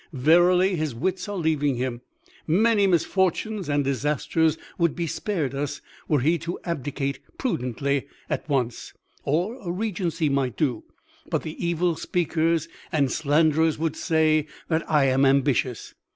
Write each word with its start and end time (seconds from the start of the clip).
Verily, 0.13 0.75
his 0.75 0.95
wits 0.95 1.29
are 1.29 1.37
leaving 1.37 1.75
him! 1.75 2.01
Many 2.47 2.87
misfortunes 2.87 3.69
and 3.69 3.83
disasters 3.83 4.57
would 4.79 4.95
be 4.95 5.05
spared 5.05 5.53
us 5.53 5.79
were 6.07 6.21
he 6.21 6.39
to 6.39 6.57
abdicate 6.63 7.19
prudently 7.37 8.07
at 8.27 8.49
once. 8.49 8.93
Or 9.25 9.57
a 9.61 9.71
regency 9.71 10.27
might 10.27 10.57
do. 10.57 10.85
But 11.29 11.43
the 11.43 11.63
evil 11.63 11.95
speakers 11.95 12.67
and 12.91 13.11
slanderers 13.11 13.77
would 13.77 13.95
say 13.95 14.47
that 14.69 14.89
I 14.89 15.05
am 15.05 15.23
ambitious. 15.23 15.93